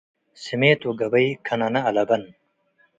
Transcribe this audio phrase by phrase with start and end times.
[0.43, 2.23] ስሜት ወገበይ ከነነ አለበን።